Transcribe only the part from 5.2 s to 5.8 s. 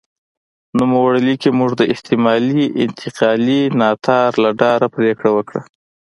وکړه.